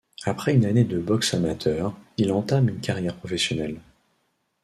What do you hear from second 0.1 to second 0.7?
Après une